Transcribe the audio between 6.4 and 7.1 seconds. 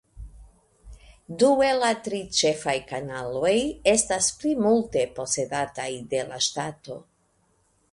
ŝtato.